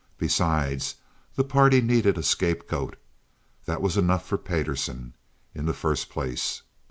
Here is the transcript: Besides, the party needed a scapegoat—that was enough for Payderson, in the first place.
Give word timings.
Besides, 0.17 0.95
the 1.35 1.43
party 1.43 1.79
needed 1.79 2.17
a 2.17 2.23
scapegoat—that 2.23 3.83
was 3.83 3.97
enough 3.97 4.25
for 4.25 4.39
Payderson, 4.39 5.13
in 5.53 5.67
the 5.67 5.75
first 5.75 6.09
place. 6.09 6.63